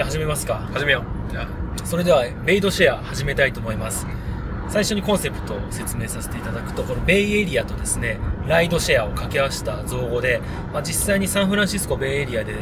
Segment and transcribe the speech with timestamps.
[0.00, 0.54] じゃあ始めますか。
[0.72, 1.30] 始めよう。
[1.30, 4.06] じゃあ、それでは、ベイドシェア始めたいと思います。
[4.70, 8.18] 最初にコンセプトを説明させていただくと、このベイエリアとですね、
[8.48, 10.40] ライドシェアを掛け合わせた造語で、
[10.72, 12.54] まあ、実際にサンフランシスコベイエリアで、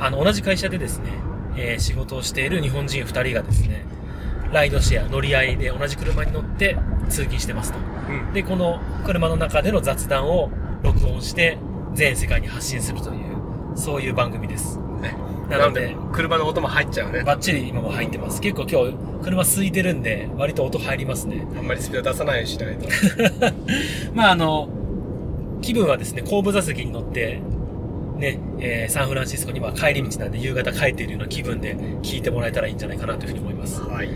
[0.00, 1.12] あの、同じ会社でですね、
[1.56, 3.84] えー仕事をしている日本人2人がですね、
[4.50, 6.76] ライドシェア、乗り合いで同じ車に乗って
[7.08, 7.78] 通勤してますと。
[8.08, 8.32] うん。
[8.32, 10.50] で、この車の中での雑談を
[10.82, 11.56] 録音して、
[11.94, 14.80] 全世界に発信するという、そういう番組です。
[15.00, 17.22] ねなので車の音も入っちゃうね。
[17.24, 18.40] バッチリ今も入ってます。
[18.40, 21.46] 結構今日、車空いてるんで、割と音入りますね。
[21.58, 22.88] あんまりスピード出さないようにしないと。
[24.14, 24.68] まああの、
[25.60, 27.40] 気分はですね、後部座席に乗って、
[28.18, 33.80] ね、えーサンフランシスコには帰り道なんで夕方帰っているような気分で聞いてもらえたらいいんじゃないかなというふうに思います。
[33.82, 34.08] ははい。
[34.08, 34.10] い。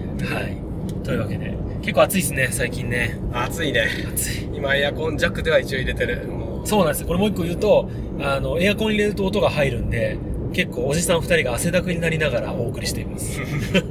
[1.03, 3.19] というわけで、結構暑いですね、最近ね。
[3.33, 3.87] 暑いね。
[4.13, 4.49] 暑い。
[4.55, 6.29] 今エアコンジャックでは一応入れてる。
[6.65, 7.07] そうなんですよ。
[7.07, 7.89] これもう一個言うと、
[8.21, 10.17] あの、エアコン入れると音が入るんで、
[10.55, 13.41] 結構おじさん二人が汗だくになりながらお送りしています。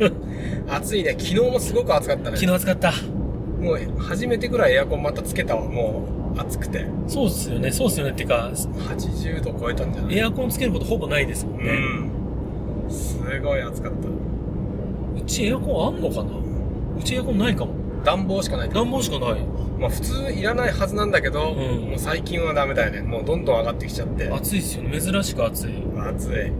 [0.68, 1.12] 暑いね。
[1.12, 2.38] 昨日もすごく暑かったね。
[2.38, 2.91] 昨日暑かった。
[3.60, 5.63] もう初めてぐらいエアコンまたつけたわ。
[5.65, 6.04] も
[6.35, 6.85] う暑くて。
[7.07, 8.12] そうっすよね、そうっすよね。
[8.12, 10.18] っていうか、80度超えたんじゃない？
[10.18, 11.70] エアコンつけることほぼないですもんね。
[11.70, 12.91] うん。
[12.91, 13.98] すごい暑かった。
[14.07, 16.32] うちエアコンあんのかな？
[16.99, 17.73] うちエアコンないかも。
[18.04, 18.70] 暖房しかない。
[18.70, 19.40] 暖房しかない。
[19.79, 23.01] まあ普通いらないはずなんだけど、うんもう最近はダメだよね。
[23.01, 24.29] もうどんどん上がってきちゃって。
[24.29, 24.99] 暑いっすよね。
[25.01, 25.73] 珍しく暑い。
[26.10, 26.51] 暑い。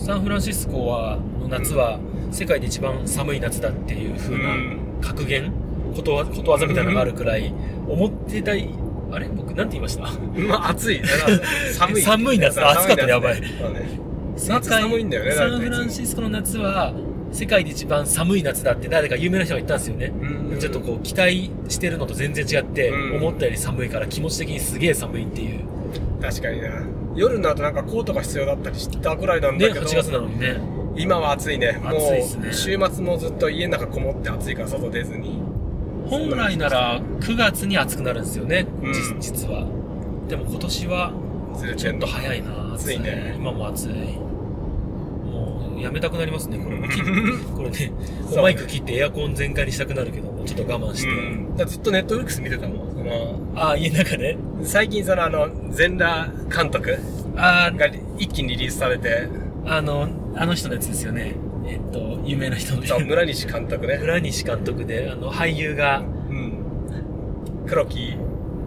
[0.00, 1.98] サンフランシスコは、の夏は
[2.30, 5.52] 世界で一番寒い夏だっていう風なうん格言？
[5.94, 7.52] ことわ、ことわざみたいなのがあるくらい、
[7.86, 8.68] 思ってたい、
[9.10, 9.28] あれ？
[9.28, 10.04] 僕なんて言いました？
[10.48, 11.02] まあ暑い。
[11.76, 12.02] 寒い。
[12.02, 13.48] 寒い夏だ暑かったねやばいね
[14.48, 16.94] 夏寒いんだよねサンフランシスコの夏は、
[17.32, 20.12] 世界で一番寒い夏だって誰か有名な人が言ったんですよね。
[20.52, 25.60] うんちょっとこう期待してるのと全然違って、うん思ったより寒いから気持ち的にすげえ寒いっていう。
[26.20, 26.68] 確かにな。
[27.14, 30.56] 夜になるとなんかコートが必要だったりしたぐらいなんね、だけど、8月なのにね。
[30.96, 31.72] 今は暑いね。
[31.82, 35.40] もう暑いっすね週末もずっと家の中こもって暑いから外出ずに。
[36.06, 39.66] 本来なら9月に暑くなるんですよね、うん実実は。
[40.28, 41.12] でも今年は
[41.76, 42.06] ちょっと。
[42.06, 43.88] 早いな、暑いね今も暑い。
[45.72, 46.86] もうやめたくなりますね、これも。
[47.56, 47.92] これね、
[48.36, 51.08] マイク切ってエアコン全開にしたくなるけど、ちょっと我慢して。
[51.08, 51.56] うん。
[51.56, 52.92] だずっとネットフリックス見てたもん。
[52.92, 54.36] そのああ、家の中で？
[54.62, 56.98] 最近そのあの、全裸監督
[57.36, 57.86] あが
[58.18, 59.28] 一気にリリースされて、
[59.64, 61.34] あ、あの、あの人のやつですよね。
[61.66, 62.82] えっと、有名な人の。
[62.84, 63.98] そう村西監督ね。
[64.02, 66.52] 村西監督で、あの、俳優が、うん。
[67.66, 68.16] 黒木。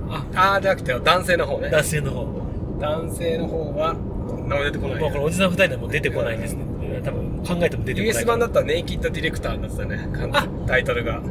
[0.09, 1.69] あ、ああ、じゃなくて男性の方ね。
[1.69, 2.27] 男性の方。
[2.79, 3.95] 男性の方は、
[4.47, 6.63] 名前出てこないまあ、これおじさん二人でも出てこないんですね。
[7.45, 10.09] 考えても出てこない US 版だったらネイキッドディレクターになってたね。
[10.17, 11.21] 監あタイトルが。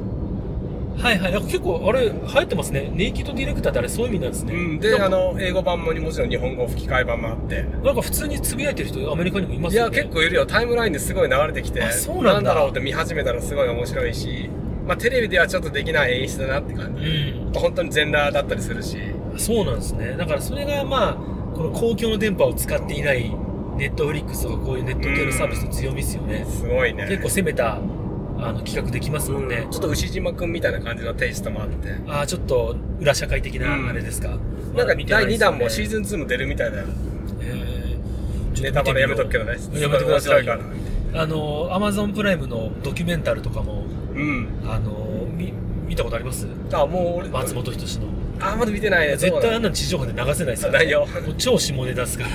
[0.96, 1.32] はいはい。
[1.32, 2.90] なんか結構、あれ、流行ってますね。
[2.94, 4.54] ネイキッドディレクターってあれそういう意味なんですね。
[4.54, 4.78] うん。
[4.78, 7.64] で、あの、英語版ももちろん日本語吹き替え版もあって。
[7.82, 9.96] なんか普通につぶやいてる人、アメリカにもいますいや、よね。
[10.02, 10.46] 結構いるよ。
[10.46, 11.82] タイムラインですごい流れてきて。
[11.82, 14.48] あそうなんだだろうって見始めたらすごい面白いし、
[14.86, 17.02] まあテレビではちょっとできない演出だなって感じ。
[17.04, 17.52] うん。
[17.52, 18.98] 本当に全裸だったりするし。
[19.36, 20.14] そうなんですね。
[20.16, 21.14] だからそれがまあ、
[21.56, 23.34] この公共の電波を使っていない
[23.76, 26.44] ネットフリックスとかこういうネット系のサービスの強みですよね。
[26.48, 27.06] すごいね。
[27.08, 27.80] 結構攻めたあ
[28.52, 29.70] の企画できますもんねうん。
[29.70, 31.94] ちょっと牛島くんみたいな感じのテイストもあって。
[32.08, 34.28] ああ、ちょっと裏社会的なあれですか。
[34.74, 36.04] なんか第2弾もシーン。
[36.04, 36.86] ズン2も出るみたいだよ。
[37.40, 37.94] えー
[38.62, 39.56] ネタバレやめとくけどね。
[39.74, 41.20] やめてくださいよすご面白い。
[41.22, 44.20] あの、アマゾンプライムのドキュメンタルとかも、から。
[44.22, 44.48] うん。
[44.64, 45.52] あの、み、
[45.88, 46.46] 見たことあります？
[46.72, 48.06] あ、もう俺、松本人志の。
[48.40, 49.16] あ、まだ見てないね。
[49.16, 49.70] 絶対あんな。
[49.72, 52.30] 地上波で流せないですよ、ないよもう超下ネタですから。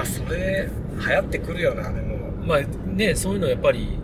[0.00, 0.68] まあ、それ、
[1.08, 2.18] 流行ってくるよな、でも。
[2.46, 2.60] まあ
[2.94, 3.98] ね、そういうのやっぱり、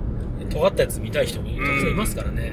[0.51, 2.53] 尖ったやつ見たい人もたくさんいますからね。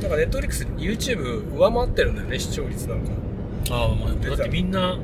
[0.00, 3.10] なんかネットフリックス、YouTube 上回ってるんだよね、視聴率なんか。
[3.70, 4.98] ああ、まあ、だってみんな、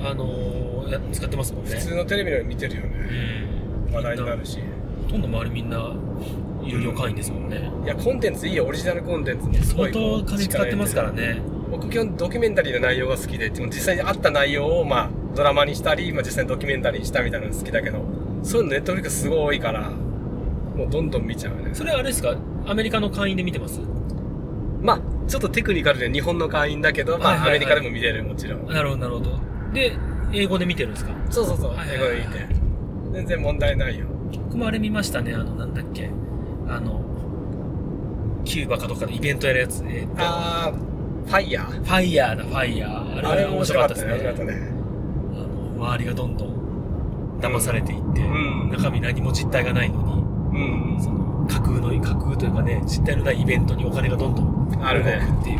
[0.00, 1.70] あのーや使ってますもんね。
[1.70, 3.90] 普通のテレビのより見てるようね。
[3.90, 3.94] ん。
[3.94, 4.58] 話題になるし。
[5.06, 5.94] ほとんど周りみんな、
[6.64, 7.70] 有料会員ですもんね。
[7.84, 11.12] いや、コンテンツいいよ、オリジナルコンテンツもすご相当金使ってますから。
[11.12, 11.40] ね。
[11.70, 18.04] 僕基本ドキュメンタリーの内容が好きで、でも実際にあった内容をまあドラマにしたり、まあ実際にドキュメンタリーにしたみたいなの好きだけど、
[18.42, 21.70] そういうのネットフリックスすごい多いから、もうどんどん見ちゃうね。
[21.74, 22.36] それはあれですか？
[22.66, 23.80] アメリカの会員で見てます？
[24.80, 28.66] まあ、ちょっとテクニカルで日本の会員だけど、まあアメリカでも見れるもちろん。
[28.66, 29.40] なるほど、なるほど。
[29.72, 29.96] で、
[30.32, 31.12] 英語で見てるんですか？
[31.30, 32.46] そうそうそう、はい英語で見て。
[33.14, 34.06] 全然問題ないよ。
[34.32, 35.34] 僕もあれ見ましたね。
[35.34, 36.10] あの、なんだっけ？
[36.68, 37.04] あの、
[38.44, 39.82] キューバかどっかでイベントやるやつ。
[39.86, 41.66] えーあー、ファイヤー。
[41.66, 43.28] ファイヤーだ、ファイヤー。
[43.28, 44.12] あれ面白かったね。
[44.12, 44.77] 面白かったね。
[45.78, 46.48] 周りがどんどん
[47.40, 50.02] 騙されていって、うん中身何も実体がないの
[50.52, 50.58] に、
[50.94, 51.00] うん。
[51.00, 55.58] その、架空の、架空というかね、実体のないイベントにお金がどんどんあるね動くっていう。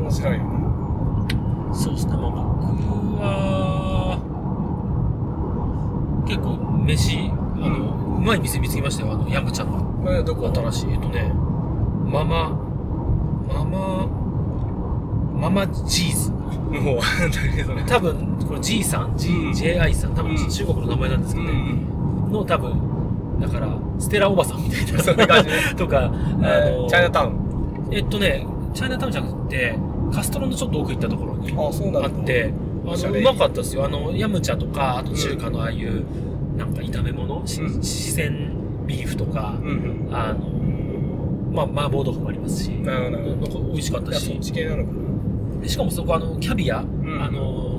[0.00, 1.74] 面白いよな。
[1.74, 2.36] そうですね、まあ僕
[3.20, 4.18] は、
[6.26, 7.30] 結構飯、
[7.60, 9.12] ああの、うまい店見つけましたよ。
[9.12, 9.82] あの、ヤムチャの。
[10.02, 10.50] これどこ？
[10.54, 10.92] 新しい。
[10.92, 11.32] えっとね、
[12.06, 12.50] ママ、
[13.48, 14.06] ママ、
[15.34, 16.30] ママジーズ。
[16.80, 17.32] もう、何
[17.64, 17.82] それ。
[17.82, 21.52] 多分、G さん、G うん JI さん、多分うん中国の名前なんですけどね。
[21.52, 22.32] ん。
[22.32, 23.68] の多分、だから、
[23.98, 25.02] ステラおばさんみたいな。
[25.02, 27.34] そんな感じね とか、あの、チャイナタウン。
[27.92, 29.78] えっとね、チャイナタウンじゃなくて、
[30.12, 32.04] カストロのちょっと奥行ったところにあ、そうなんだ。
[32.04, 33.84] あって、あの、おしゃれうまかったですよ。
[33.84, 36.02] あの、ヤムチャとか、あと中華のああいう、
[36.56, 38.30] なんか炒め物、しうん四川
[38.86, 40.08] ビーフとか、うんうん。
[40.10, 40.38] あの、
[41.52, 44.90] まあ、麻婆豆腐もありますし、なるほどなるほどんか美味しかったいや、そしっ、ち系なのか
[45.62, 46.86] でしかもそこあの、キャビア、ん
[47.20, 47.73] あの、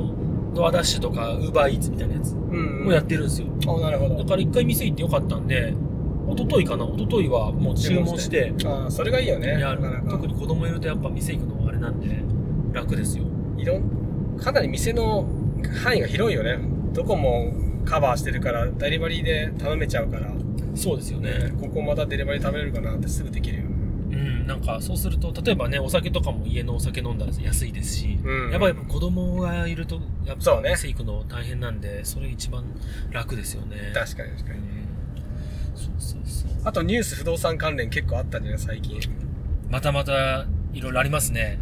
[0.56, 2.40] ドアダッシュとか、ウーバーイーツみたいなやつな。
[2.40, 3.48] うんもやってるんですよ。
[3.68, 4.16] あ、なるほど。
[4.16, 5.74] だから一回店行ってよかったんで、
[6.28, 6.86] 一昨日かな？
[6.86, 9.58] 一昨日はもう注文して、ああ、それがいいよね。
[9.58, 12.08] いやなかなか特に子供いるとやっぱ店行くのあれなんで、
[12.74, 13.26] 楽ですよ。
[13.58, 15.28] いろん、かなり店の
[15.84, 16.58] 範囲が広いよね。
[16.94, 17.54] どこも
[17.86, 20.32] カバーしてるから、デリバリーで頼めちゃうから、
[20.74, 21.30] そうですよね。
[21.30, 23.64] ね、ここまたデリバリー食べれるかなってすぐできるよ。
[24.16, 32.64] うん、なんかそうすると、例えばね、お酒とかも家のお酒飲んだら安いですし、うんやっぱり子供がいると、やっそうねぱ店行くの大変なんで、それ一番
[33.12, 33.92] 楽ですよね。
[33.94, 34.60] 確かに確かに。
[34.60, 34.86] うん
[35.76, 36.52] そうそうそう。
[36.64, 39.00] あとニュース不動産関連結構あったんじゃない最近。
[39.70, 41.60] またまたいろいろありますね。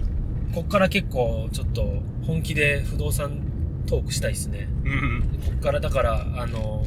[0.54, 3.42] こっから結構ちょっと本気で不動産
[3.88, 4.70] トークしたいですね。
[4.86, 5.22] うん。
[5.46, 6.86] こっからだから、あの、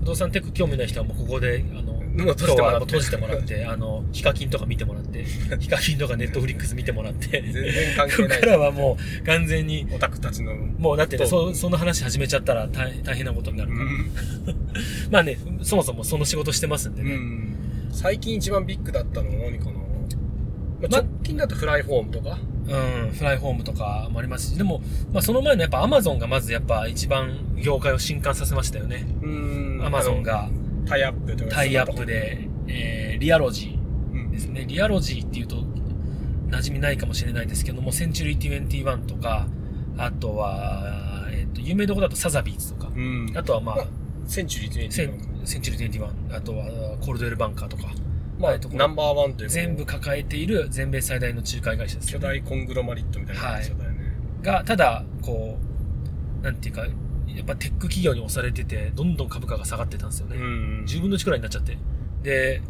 [0.00, 1.87] 不動産テック興味ない人はもうここで、あの、
[2.24, 5.24] もう閉じてもらって閉じてもらって、あの、ヒカキンとか見てもらって、
[5.60, 8.38] ヒカキンとかネットフリックス見てもらって、全然関こ係ない。
[8.40, 10.54] こからはもう完全に、オタクたちの。
[10.54, 13.84] もうだってね、そそその話始めちゃったら大大変なことになるから。
[13.84, 14.10] うん。
[15.10, 17.12] まあね、そもそもその仕事してますんでね。
[17.12, 17.56] うん。
[17.92, 19.82] 最近一番ビッグだったのは何かな、まあ、
[20.82, 22.38] ま直近だとフライホームとか？
[22.68, 29.06] うん、フライホームとかもありますし、でも、まあその前のやっぱアマゾンがまずやっぱ一番業界を震撼させましたよね。
[29.22, 30.50] うんアマゾンが
[30.88, 33.78] タイアップとかタイアップで、えー、リアロジ
[34.12, 34.28] うん。
[34.28, 34.64] ーですね。
[34.66, 35.56] リアロジーっていうと
[36.50, 39.46] 馴染みないかもしれないですけども、センチュリー21とか、
[39.96, 43.32] あとは、えっ、と、有名どころだとサザビーズとか、うん。
[43.36, 43.86] あとはまあ、
[44.26, 45.46] センチュリーセ21ン。
[45.46, 46.66] センチュリー21、あとは
[47.00, 47.84] コールドエルバンカーとか、
[48.38, 49.54] まあああいうとナンバーワンというか。
[49.54, 53.98] 全部抱えている全米最大の仲介会社です巨大コングロマリットみたいな会社だよね、
[54.42, 55.58] が、ただ、こ
[56.40, 56.86] う、なんていうか、
[57.36, 60.36] やっぱテック企業に押されてて、どんどん株価が下がってたんですよね。
[60.36, 61.78] うん10分の1くらいになっちゃって。
[62.22, 62.62] で、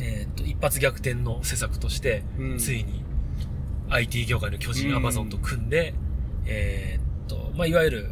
[0.00, 3.04] えーっと、一発逆転の施策として、うんついに
[3.88, 5.94] IT 業界の巨人うんアマゾンと組んで、
[6.46, 8.10] えーっと、まあ、いわゆる、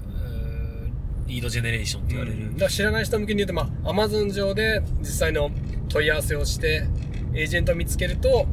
[1.26, 5.50] リードジェネレーションって言われる、だから知らない人向けに言うと、まあ、アマゾン上で実際の
[5.88, 6.87] 問い合わせをして、
[7.34, 8.46] エージェント見つけると、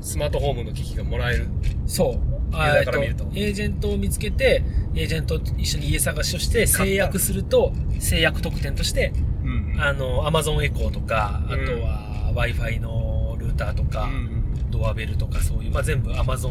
[0.00, 1.46] スマートホームの機器がもらえる。
[1.86, 2.31] そう。
[2.52, 3.24] ユーザーから見ると。
[3.24, 4.62] えーっエージェントを見つけて、
[4.94, 9.12] エージェントと一緒に家探しをして、制約すると、制約特典として、
[9.42, 14.41] うんあの、Amazon エコーとか、あとは Wi-Fi のルーターとか、うん
[14.72, 16.48] ドアベルとかそういう、まあ、全部 Amazon、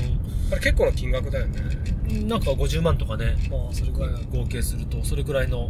[0.50, 1.60] これ結構な金額だよね。
[2.28, 4.20] なんか50万とかね、ああ、それくらいだ。
[4.32, 5.70] 合計すると、それくらいの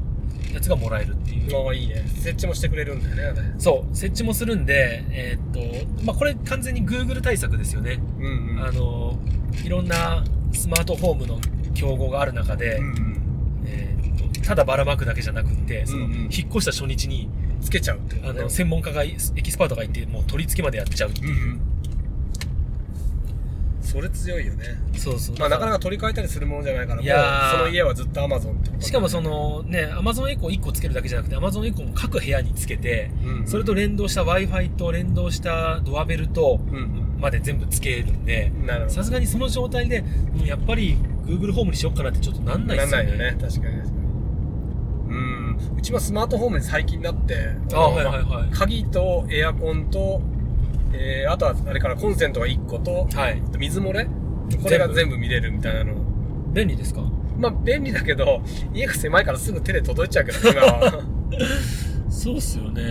[0.54, 1.66] やつがもらえるっていう。
[1.68, 2.04] ああ、いいね。
[2.16, 3.56] 設置もしてくれるんだよね。
[3.58, 8.00] そう、設置もするんで、えーっと、まあ、これ完全に Google 対策ですよね。
[8.20, 8.64] うんうん。
[8.64, 9.18] あの、
[9.64, 11.40] いろんなスマートフォームの
[11.74, 13.64] 競合がある中で、うんうん。
[13.68, 17.30] えーっと、ただばらまくだけじゃなくって、その、うんうん引っ越した初日に、
[17.62, 19.10] つけちゃうってあの、専門家が、エ
[19.44, 21.54] キスパートがいて、もう取り付けまでやっちゃうってうんういう。
[21.54, 21.62] ん。
[23.92, 24.66] それ強いよね。
[24.98, 25.36] そうそう。
[25.38, 38.66] まあなかなか取り替えたりするものじゃないから、いやその家はずっと Amazon ってことしかもそ、のね、Amazon エコー1個つけるだけじゃなくて、Amazon エコーも各部屋につけて、うんそれと連動した Wi-Fi と連動したドアベルとうんまで全部つけるんで、うん。
[38.66, 38.94] なるほど。
[38.94, 40.04] さすがにその状態で、
[40.40, 43.12] うんやっぱり Google ホームにしようかなってちょっとなんないなですよね。
[43.16, 44.02] んないよね、確かに確かに。
[45.10, 45.58] うん。
[45.78, 47.36] うちもスマートホームに最近なって、
[47.74, 50.22] あはいはいはいまあ鍵とエアコンと、
[50.94, 53.42] えー、あとはあれからコンセントが1個と、はい。
[53.58, 54.06] 水漏れ
[54.62, 55.94] これが全部見れるみたいなの。
[56.54, 57.02] 便利ですか？
[57.38, 58.42] まあ便利だけど、
[58.74, 61.04] 家が狭いからすぐ手で届いちゃうけど、今は。
[62.10, 62.82] そうっすよね。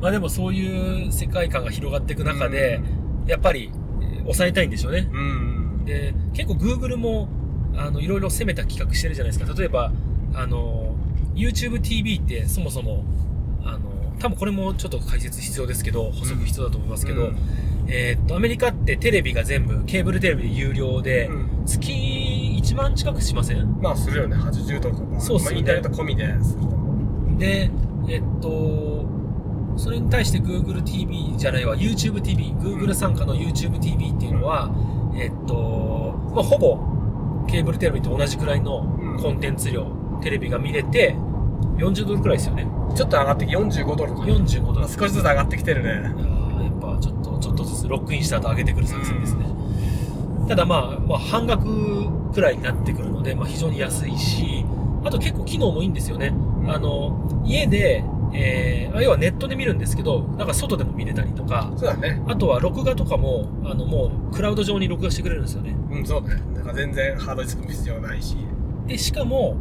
[0.00, 2.80] まあでもそういう世界観が広がっていく中で、
[3.26, 3.70] やっぱり
[4.00, 5.08] えー抑えたいんでしょうね。
[5.12, 5.84] うん。
[5.84, 7.28] で、結構 Google も、
[7.76, 9.52] あの、いろいろ攻めた企画してるじゃないですか。
[9.58, 9.92] 例えば、
[10.34, 10.94] あの、
[11.34, 13.04] YouTube TV ってそもそも、
[13.64, 13.80] あの、
[14.24, 17.36] 多分これもちょっと解説必要ですけど、補足必要だと思いますけど、うん。
[17.88, 21.66] えーっと、アメリカってテレビが全部、ケーブルテレビで有料で、うん。
[21.66, 23.80] 月1万近くしません？
[23.82, 25.20] まあするよね、80ドルとか。
[25.20, 25.56] そうっすよね。
[25.56, 26.24] まあインターネット込みで。
[26.42, 27.70] すると思で、
[28.08, 29.04] えっと、
[29.76, 34.70] それに対して Google TV じゃないわ、YouTube TV、Google 参加の YouTube TV っていうのは、
[35.14, 36.78] えっと、まあ、ほぼ
[37.46, 39.84] ケーブルテレビと同じくらいのコンテンツ量、
[40.22, 41.14] テレビが見れて、
[41.76, 42.66] 40ドルくらいですよね。
[42.94, 44.22] ちょっと上がってき45ドルか。
[44.22, 44.80] 45ドル。
[44.80, 45.90] まあ少しずつ上がってきてるね。
[45.90, 46.10] や
[46.70, 49.46] っぱちょっと、ちょっとずつロックインした後上げてくる作戦ですね。
[50.48, 54.64] ただまあ、まあ半額くらいになってくるので、まあ非常に安いし、
[55.04, 56.32] あと結構機能もいいんですよね。
[56.68, 62.22] あの、家で、えー、あ要はネットで見るんですけど、なんか外でも見れたりとか、そうだね。
[62.26, 65.76] あとは録画とかも、あのもうクラウド上に録画してくれるんですよね。
[65.90, 66.42] うん、そうだね。
[66.54, 68.36] だから全然ハードディスクも必要ないし。
[68.86, 69.56] で、しかも、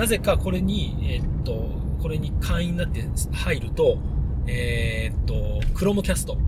[0.00, 1.52] なぜかこれに、えーっと、
[2.00, 3.04] これに会員になって
[3.34, 3.98] 入ると、
[4.46, 6.38] えーっと、クロームキャスト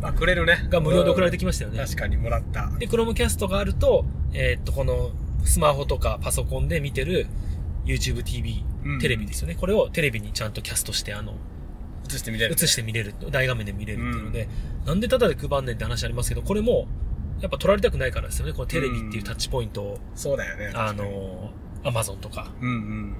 [0.00, 0.66] あ、くれるね。
[0.70, 1.78] が無料で送られてききましたよね。
[1.78, 2.70] 確かにもらった。
[2.78, 5.10] で、クロームキャストがあると、えーっと、この
[5.44, 7.26] スマホとかパソコンで見てる
[7.84, 9.54] YouTube TV、うんテレビですよね。
[9.54, 11.34] これをテレビにちゃんとキャストして、あの、
[12.08, 12.54] 映してみれる。
[12.54, 14.48] 映して見れる、大画面で見れるっていうので、
[14.86, 16.86] なんでタダで配んねんって話ありますけど、これも、
[17.42, 18.54] やっぱ取られたくないからですよね。
[18.54, 20.72] このテレビっていうタッチポイントを、そうだよね。
[20.74, 21.52] あ、の、
[21.84, 23.16] アマゾンとか、うんうん。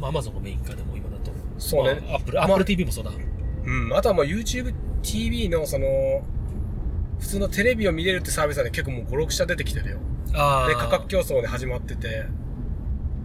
[0.00, 1.30] まあ、アマゾンがメインかでも今だと。
[1.58, 3.10] そうねまあアップル、まあアップル TV もそうだ。
[3.64, 3.94] うん。
[3.94, 5.86] あとはもう YouTube TV のその、
[7.20, 9.98] 普通のテレビを見れるってサービスはね、結構もう5、6社出てきてるよ。
[10.34, 10.68] ああ。
[10.68, 12.24] で、価格競争で始まってて、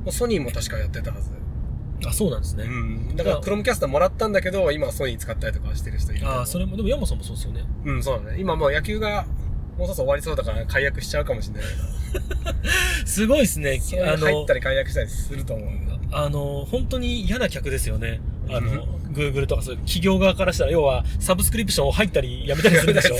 [0.03, 1.31] もうソニーも確かやってたはず。
[2.05, 2.65] あ、そうなんですね。
[2.65, 3.15] うん。
[3.15, 6.27] だから、クロムキャスターもらったんだけど、今はソニー使ったりとかしてる人いる。
[6.27, 7.63] ああ、それも、でもヤマさんもそうですよね。
[7.85, 8.39] うん、そうだね。
[8.39, 9.25] 今もう野球が、
[9.77, 11.63] もうそろそろ終わりそうだから解約しちゃうかもしれない
[13.05, 13.79] すごいですね。
[14.05, 15.69] あの入った、り解約したりすると思う。
[16.11, 18.21] あの、本当に嫌な客ですよね。
[18.49, 23.17] あうの、Google とかそういう企業側からしたら、要は、サブスクリプションを入ったりやめたりするでしょ？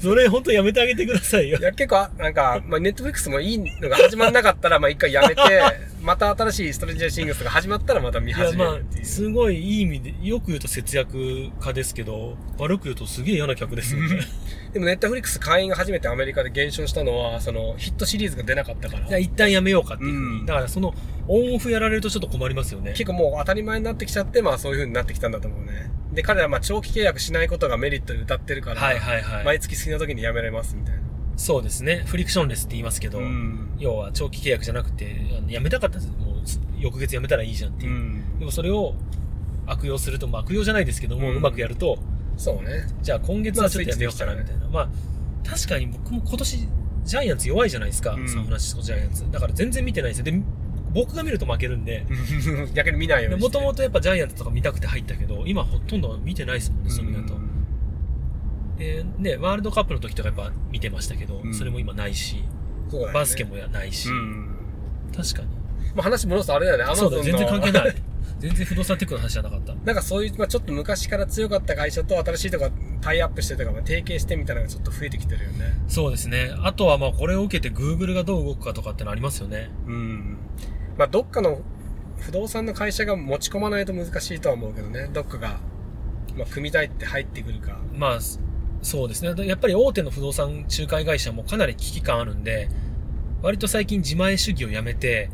[0.00, 1.62] それ本当やめてあげてくださいよい。
[1.62, 5.40] や、結構、なんか、まあ、ネットフリックスもいいのが始まんなかったら、まあ、一回やめて、
[6.06, 9.04] また新しいストレンジャーシングスが始まったらまた見いや、始めまあ、るっていう。
[9.04, 14.20] すごいいい意味で、よく言うと節約家ですけど、悪く言うとすげえ嫌な客ですよね。
[14.72, 19.18] でもネットフリックス会員が初めてアメリカで減少したのは、その、ヒットシリーズが出なかったから。
[19.18, 20.38] 一旦やめようかっていうふうに。
[20.40, 20.94] うんだからその、
[21.26, 22.92] オンオフやられるとちょっと困りますよね。
[22.92, 25.90] 結構もう当たり前になってきちゃって、まあそういう風になってきたんだと思うね。
[26.12, 29.44] で、彼らまあ長期契約しないことがメリットで歌ってるから、はいはいはい。
[29.44, 31.05] 毎月好きな時に辞められますみたいな。
[31.36, 32.02] そうですね。
[32.06, 33.68] フリクションレスって言いますけど、うん。
[33.78, 37.92] 要は長期契約じゃなくて、あの辞めたかったんですもう、翌月辞めたらいいじゃんっていう。
[37.92, 38.38] うん。
[38.38, 38.94] でもそれを
[39.66, 41.98] 悪用すると、まあ悪用じゃないですけども、ううんまくやると、
[42.36, 42.86] そうね。
[43.02, 44.68] じゃあ今月はちょっとやめようかなみたいな。
[44.68, 44.88] まあ、
[45.46, 46.68] 確かに僕も今年、
[47.04, 49.30] ジャイアンツ弱いじゃないですか、うんサンフランシスコジャイアンツ。
[49.30, 50.32] だから全然見てないんですよ。
[50.32, 50.42] で、
[50.92, 52.06] 僕が見ると負けるんで、
[52.74, 53.40] 逆に見ないように。
[53.40, 57.34] もともとやっぱジャイアンツとか見たくて入ったけど、今ほとんど見てないですもんね、そういうと。
[58.76, 62.44] で、ね、ワールドカップの時とかやっぱ見てましたけど、うんそれも今ないし、
[62.90, 64.56] そうだよねバスケもやないし、うん。
[65.14, 65.48] 確かに。
[65.94, 67.16] まあ話戻すとあれだよね、アマゾンの。
[67.16, 67.96] そうだ、全然関係ない。
[68.38, 69.74] 全然不動産テックの話じゃなかった。
[69.74, 75.74] なんかそういう、まあちょっと昔から強かった会社と新しいとかタイアップしてとか、まあ提携してみたいなのがちょっと増えてきてるよね。
[75.88, 76.50] そうですね。
[76.62, 79.70] あとはまあこれを受けて Google がどう動くかとかってのありますよね。
[79.86, 80.36] うん。
[80.98, 81.62] まあどっかの
[82.18, 85.08] 不動産の会社が持ち込まないと難しいとは思うけどね。
[85.12, 85.60] どっかが、
[86.36, 87.78] まあ組みたいって入ってくるか。
[87.94, 88.18] まあ、
[88.86, 89.46] そそうですね。
[89.46, 92.68] やっぱり大手の不動産仲介会社もかなり危機感あるんで、
[93.42, 95.28] 割と最近自前主義をやめて、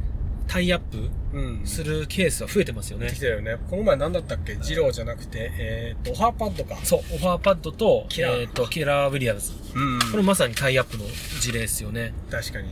[0.48, 1.66] タイアップうん。
[1.66, 3.20] するケースは増えてますよねでき。
[3.20, 3.56] てるよね。
[3.70, 4.56] この前何だったっけ？
[4.56, 6.76] ジローじゃなくて、えーっと、オファーパッドか。
[6.84, 9.52] そう、オファーパッドと、キラーえっ、と、ケラー・ウィリアムズ。
[9.74, 11.04] うんこれまさにタイアップの
[11.40, 12.12] 事例ですよね。
[12.30, 12.68] 確かに。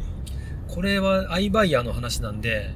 [0.69, 2.71] これはアイバイヤーの話なんで、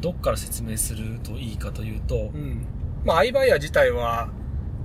[0.00, 2.66] どっから説明するといいかというとう、ん。
[3.04, 4.28] まあ、アイバイヤー自体は、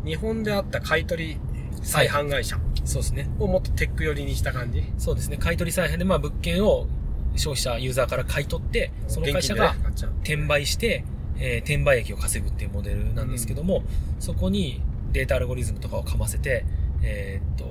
[0.06, 1.38] 日本であった買い取り
[1.86, 3.30] 再販会社そうですね。
[3.40, 4.84] をもっとテック寄りにした感じ。
[4.98, 5.38] そうですね。
[5.38, 6.88] 買取再販で、まあ物件を
[7.36, 9.76] 消費者、ユーザーから買い取って、その会社が
[10.24, 11.06] 転売して、
[11.38, 13.84] えー転売益を稼ぐっていうモデルなんですけども、
[14.20, 16.66] そこにデータアルゴリズムとかをかませて、
[17.02, 17.66] えーっと、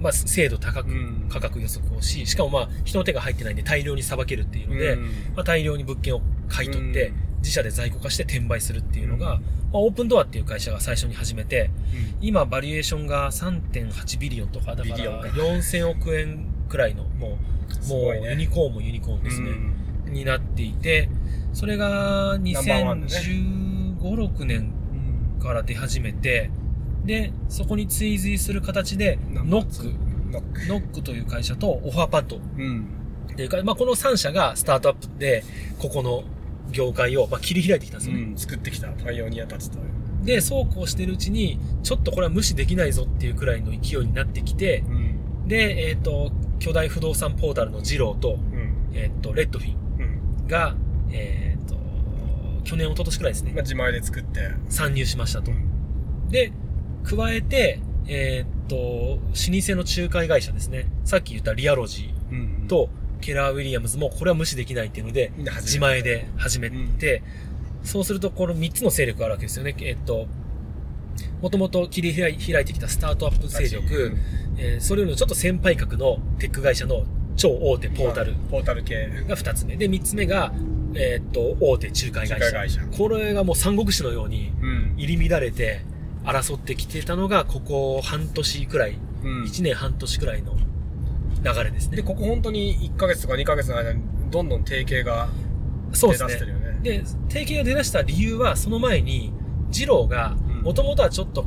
[0.00, 5.04] まあ、精度高くうん価格予測をし、しかもまあ、人の手が入ってないんで大量にさばけるっていうので、うん
[5.34, 9.42] まあ、大量に物件を買い取ってうん、自社で在庫化して転売するっていうのが、うん。
[9.42, 9.42] ま
[9.74, 11.70] あ、 Opendoor っていう会社が最初に始めて、
[12.22, 15.28] 今、 valuation が3.8 billion とか、だから billion か。
[15.28, 17.38] 4000億円くらいの、も
[17.86, 19.50] う、もうユニコーンもユニコーンですね。
[20.06, 20.12] うん。
[20.12, 21.10] になっていて、
[21.52, 23.12] それがナンバーワンでね
[24.00, 24.72] 2015、6年
[25.40, 26.50] から出始めて、
[27.04, 29.94] で、そこに追随する形で、ノック。
[30.68, 31.02] ノック。
[31.02, 32.36] という会社と Offerpad。
[32.36, 32.86] うん。
[33.30, 35.44] っていうか、まあ、この3社がスタートアップで、
[35.78, 36.24] ここの
[36.74, 38.22] 業界を、まあ、切り開いてきたんですよね。
[38.24, 39.78] うん、作ってきたパイオニアたちと。
[40.24, 45.48] で、そうこうしてるうちに、ちょっとこれは無視できないぞっていうくらいの勢いになってきて、うん。
[45.48, 48.74] で、えっ、と、巨大不動産ポータルのジローと、うん。
[48.94, 50.44] えっ、と、レッドフィうん。
[50.44, 50.74] ンが、
[51.12, 51.76] えっ、と、
[52.64, 54.50] 去年、一昨年くらいですねまあ、、自前で作って。
[54.68, 55.54] 参入しましたとう。
[55.54, 56.28] ん。
[56.30, 56.52] で、
[57.04, 59.20] 加えて、えっ、と、老舗
[59.76, 60.86] の仲介会社ですね。
[61.04, 62.88] さっき言ったリアロジうんー、と、
[63.24, 67.22] ケラー・ウィリアムズも、これは無視できないっていうので、自前で始めて、
[67.82, 69.74] そうすると、この3つの勢力があるわけですよね。
[69.80, 70.26] えっと、
[71.40, 74.16] もともと切り開い開いてきたスタートアップ勢力、
[74.58, 77.04] えーそれよりもちょっと先輩格のテック会社の
[77.36, 79.08] 超大手ポータルポータル系。
[79.26, 79.76] が2つ目。
[79.76, 80.52] で、3つ目が、
[80.94, 82.80] えーっと、大手仲介会社。
[82.96, 84.94] これがもう三国志のようにうん。
[84.96, 85.80] 入り乱れて
[86.24, 90.56] 争ってきてたのが、ここ半年くらい、うん1年半年くらいの
[91.44, 91.96] 流れですね。
[91.96, 95.28] で、ここ本当に1ヶ月とか2ヶ月の間にどんどん提携が
[95.90, 96.28] 出そうですね。
[96.28, 96.80] だしてるよね。
[96.82, 99.32] で、提携が出だした理由は、その前に、
[99.70, 101.44] 二郎がうん、もともとはちょっと、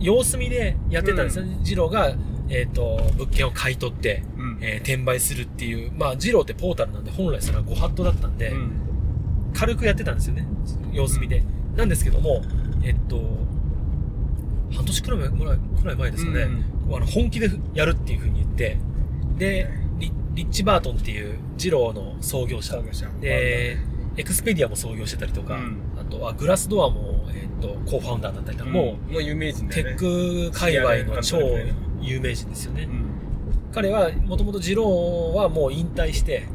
[0.00, 1.58] 様子見でやってたんですよね。
[1.62, 2.14] 二郎が、
[2.48, 8.72] えっ、と、物件を買い取って、うんえー転売するっていう、まあ、二郎ってポータルなんで、本来それはご法度だったんで、うん
[9.54, 10.46] 軽くやってたんですよね。
[10.92, 11.42] 様子見で。
[11.76, 12.42] なんですけども、
[12.82, 13.20] えっと、
[14.74, 15.44] 半年くらい前く
[15.86, 16.48] らい前ですかね、
[16.90, 18.78] あの本気でやるっていう風に言って、
[19.42, 19.68] で、
[19.98, 22.74] リリッチ・バートンっていう二郎の創業者。
[22.74, 23.08] 創業者。
[23.20, 23.76] で、
[24.16, 25.78] エクスペディアも創業してたりとか、うん。
[26.00, 29.82] あとはグラスドアも、えっと、コーファウンダーだったりとか、ももう有名人う、テ。
[29.82, 31.38] ック界隈の超
[32.00, 32.84] 有名人ですよね。
[32.84, 33.04] うん。
[33.72, 36.46] 彼は、もともと二郎はもう引退して、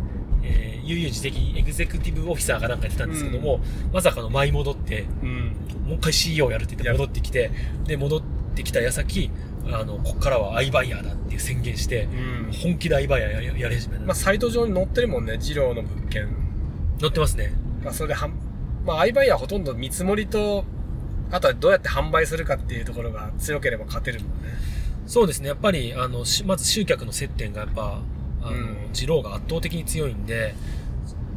[0.44, 3.60] えー、悠々自適エグゼクティブオフィサーがなんかやってたんですけども、
[3.92, 5.56] まさかの舞い戻って、うん。
[5.88, 7.52] もう一回 CEO やるって言って戻ってきて、
[7.86, 8.22] で、戻っ
[8.56, 9.30] てきた矢先、
[9.72, 12.52] あの、こっからはアイバイヤーだって宣言して、うん。
[12.52, 14.06] 本気でアイバイヤーやややり始めた。
[14.06, 16.28] まあ、サイト上に載ってるもんね、二郎の物件。
[17.00, 17.54] 乗ってますね。
[17.84, 18.34] まあ、それではん、
[18.86, 20.66] まあ、アイバイヤーほとんど見積もりと、
[21.32, 24.54] あとはどうやって販売するかっていうところが強ければ勝てるもんね。
[25.06, 25.48] そうですね。
[25.48, 28.02] やっぱり、あの、しまず集客の接点がやっぱ、
[28.42, 30.56] あの、うん二郎が圧倒的に強いんで、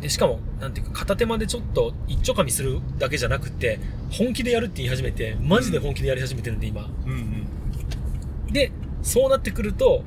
[0.00, 3.78] で、しかも、なんていうか、片手間でちょっと一丁噛みするだけじゃなくて、
[4.10, 6.88] 本気でやるって言い始めて、マジで本気でやり始めてるんで、今。
[7.06, 7.46] うん
[8.52, 10.02] で、そうなってくると、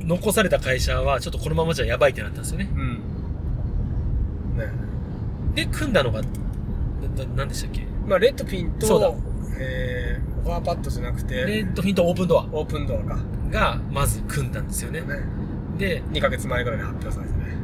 [0.00, 2.70] 残された会社は、ちょっとこのままじゃやばいってなったんですよね。
[2.74, 2.80] うん。
[2.80, 4.58] うん。
[4.58, 4.72] ね
[5.54, 6.28] で、組んだのが、な、
[7.24, 7.82] ななんでしたっけ？
[8.06, 9.16] まあ、レッドピンそうだと、
[9.60, 13.18] えー、フォアパッドじゃなくて、レッドフィンとオープンドアオープンドアか。
[13.50, 15.00] が、まず組んだんですよね。
[15.00, 15.06] ね。
[15.78, 17.56] で、2ヶ月前ぐらいに発表されてね。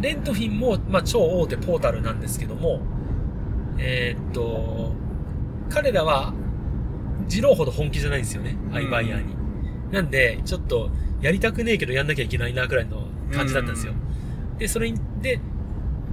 [0.00, 2.80] で、レントフィンも、まあ、超大手ポータルなんですけども、
[3.78, 4.92] えーっと、
[5.70, 6.32] 彼らは、
[7.28, 9.34] 二郎ほど本気じゃないんですよね、んアイバイヤーに。
[9.92, 13.92] なんで、ちょっと、やりたくねえけどやんなきゃいけないな、ぐらいの感じだったんですよ。
[14.58, 15.38] で、それに、で、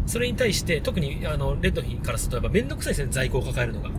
[0.06, 3.90] それに対して、特に、あの、レッドフィンからすると、やっぱめんどくさいですね、在庫を抱えるのが。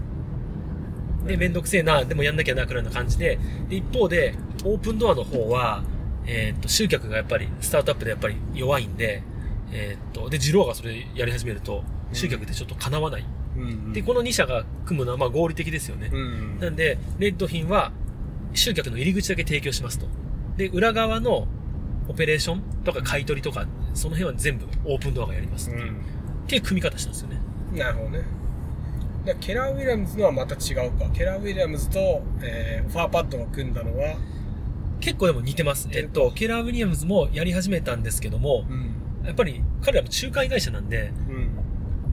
[1.26, 3.38] で、めんどくせえな、でもやんなきゃな、くらいの感じで、
[3.68, 5.82] で、一方で、オープンドアの方は、
[6.26, 9.22] えーっと、集客がやっぱり、スタートアップでやっぱり弱いんで、
[9.72, 13.22] えーっと、で、ジローがそれやり始めると、集客ってちょっと叶わない。
[13.22, 13.26] う
[13.60, 16.10] んで、この2社が組むのは、まあ合理的ですよね。
[16.12, 16.58] うん。
[16.60, 17.92] なんで、レッドフィンは、
[18.54, 20.06] 集客の入り口だけ提供しますと。
[20.56, 21.46] で、裏側の
[22.08, 25.70] オペレーションとか買い取りとか、その辺は全部オープンドアがやります。
[25.70, 25.76] うっ
[26.46, 27.40] ていう組み方したんですよね。
[27.72, 27.76] ん。
[27.78, 28.24] なるほどね。
[29.24, 31.08] で Keller Williams のはまた違うか。
[31.12, 34.16] Keller Williams と、 Offerpad が組んだのは、
[35.00, 35.88] 結構でも似てます。
[35.92, 39.26] えっと、 Keller Williams もやり始めたんですけども、うん。
[39.26, 41.50] やっぱり彼らも仲介会社なんで、うん。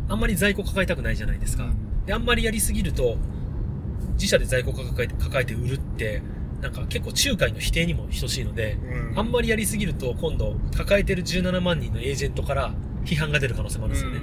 [0.09, 1.69] あんまり在庫抱えたくないじゃないですか。
[2.05, 3.17] で、あんまりやりすぎると、
[4.17, 6.21] 自社で在庫抱えて抱えて売るって、
[6.61, 9.19] なんか結構仲介の否定にも等しいので、うん。
[9.19, 12.73] あんまりやりすぎると今度抱えてる17万人のエージェントから
[13.05, 14.19] 批判が出る可能性もあるんですよね。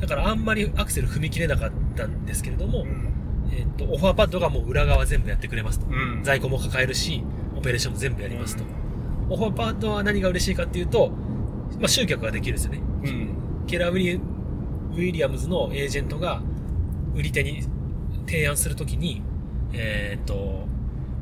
[0.00, 3.12] だからあんまりアクセル踏み切れなかったんですけれども、うん。
[3.52, 5.86] えっと、オファーパッドがもう裏側全部やってくれますと。
[5.86, 6.22] うん。
[6.22, 7.22] 在庫も抱えるし、
[7.56, 8.64] オペレーションも全部やりますと。
[9.28, 11.10] オファーパッドは何が嬉しいかっていうと、
[11.78, 12.80] まあ、集客ができるんですよね。
[13.04, 13.66] うん。
[13.66, 16.42] ケラー・ウィリアムズのエージェントが
[17.14, 17.62] 売り手に
[18.26, 19.22] 提案するときに、
[19.72, 20.66] えっ、と、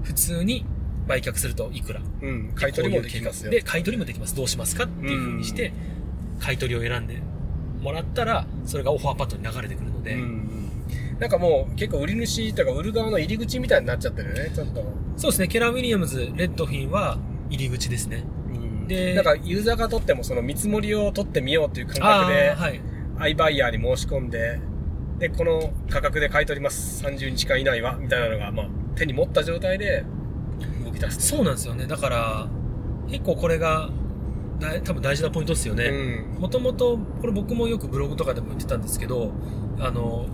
[0.02, 0.64] 普通に
[1.06, 2.00] 売却するといくら。
[2.22, 2.52] うん。
[2.54, 3.50] 買い取りもできますよ。
[3.50, 4.34] で、買い取りもできます。
[4.34, 5.72] どうしますかっていう風にして、
[6.40, 7.20] 買い取りを選んで
[7.80, 10.70] もらったら、それがオファーパッドに流れてくるので、うん。
[11.18, 14.82] なんかもう結構売り主とか売る側の入り口みたいになっちゃってるよね、ちょっと。
[15.16, 17.18] そうですね、ケラー・ウィリアムズ、レッドフィンは
[17.50, 18.24] 入り口ですね。
[18.88, 22.80] でなんかユーザーが取ってもその見積もりを取ってみようという感あ覚であ、はい。
[23.18, 24.60] アイバイヤーに申し込んで、
[25.18, 27.04] で、この価格で買い取ります。
[27.04, 30.04] 30日間以内は、みたいなのが、まあ、手に持った状態で
[30.84, 31.28] 動き出す。
[31.28, 31.86] そうなんですよね。
[31.86, 32.48] だから、
[33.08, 33.90] 結構これが、
[34.84, 35.84] 多分大事なポイントですよね。
[35.84, 36.40] うん。
[36.40, 39.32] もともと、これ僕もよくブログとかでも言ってたんですけど、
[39.78, 40.26] あの、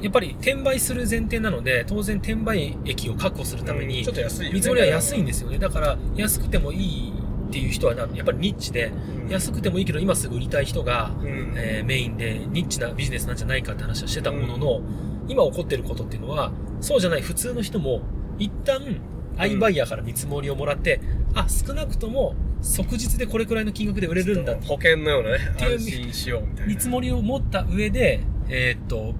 [0.00, 4.54] やっぱり転売する前提なので、当然転売益を確保するために、うんちょっと安いよね。
[4.54, 5.58] 見積もりは安いんですよね。
[5.58, 7.12] だから、安くてもいい
[7.46, 11.52] っていう人はな、やっぱりニッチで、うん安くてもいいけど今すぐ売りたい人が、うん。
[11.56, 14.80] えーメインでニッチなビジネスなんじゃないかって話をしてたものの、
[15.28, 18.02] 今起こってることっていうのは、そうじゃない普通の人も、
[18.38, 19.00] 一旦、
[19.36, 21.00] アイバイヤーから見積もりをもらって、
[21.34, 24.54] あ、少なくとも即日でこれくらいの金額で売れるんだ。
[24.62, 26.74] 保険のようなね、ていう安心しようみたいな。
[26.74, 29.14] 見積もりを持った上で、えーっと、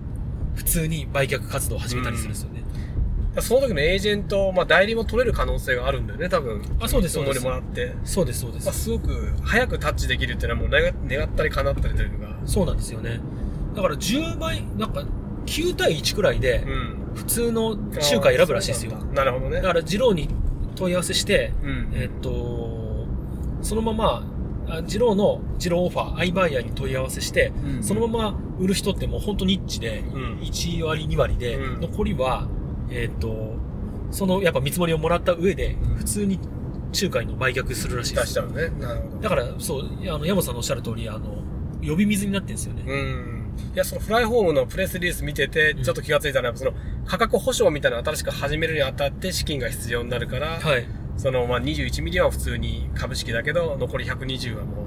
[0.54, 2.56] 普通に売却活動を始めたりするんですよね。
[3.42, 6.62] その時のエージェント、まあ代理も取れる可能性があるんだよね、多分。
[6.81, 7.92] あそうですそうですもらって。
[8.05, 8.85] そうです、そうでまあ、す。
[8.85, 12.37] すごく早くタッチできるっていうのはもう願願ったり叶ったりというのが。
[12.44, 13.20] そうなんですよね。
[13.75, 15.05] だから10倍、なんか
[15.46, 17.03] 9対1くらいでうん。
[17.14, 19.62] 普通の中華選ぶらしいですよなんだなるほどね。
[19.62, 20.29] だから、二郎に
[20.75, 21.88] 問い合わせして、うん。
[21.94, 23.07] えっと、
[23.62, 24.27] そのまま、
[24.68, 32.49] あ二郎の二郎オファー、アイバイヤーに問い合わせして、うんそのまま売る人ってもう本当ニッチで、うん1割2割で、うん残りは、
[32.90, 33.55] えっと、
[34.11, 36.38] そのやっぱ見積もりをもらった上でうん、普通に
[36.94, 38.68] 仲介の売却するらしいです出しちゃうね。
[38.81, 39.18] なるほど。
[39.18, 41.42] だから、そう、あの、山本さんのおっしゃる通り、あの、
[41.87, 42.85] 呼び水になってるんですよね。
[42.87, 43.46] うん。
[43.75, 46.72] いや、そのフライホームのプレスリリース見てて、うんちょっと気がついたのは、その
[47.07, 50.87] 価格保証みたいなの新しく始めるにあたって資金が必要になるから、はい。
[51.16, 54.83] その、まあ、21ミリは普通に株式だけど、残り120はも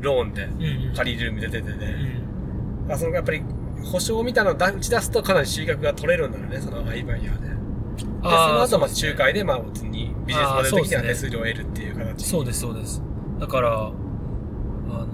[0.00, 0.94] う、ローンでうんうん。
[0.94, 2.92] 借りれるみたいな出てて、うん。
[2.92, 3.42] あそのやっぱり、
[3.84, 7.48] 保証みたいなのを打ち出すとかなり収穫が取れるんだろうね、そのアイバイヤーで。
[7.48, 7.54] で、
[8.22, 12.24] その後、まあ、仲介で、まあ、普通にビジネスモデル的には手数料を得るっていう形。
[12.24, 13.02] そうです、そうです。
[13.40, 15.08] だから、あの、